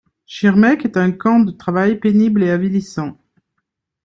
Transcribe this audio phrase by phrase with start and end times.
[0.25, 3.19] Schirmeck est un camp de travail pénible et avilissant.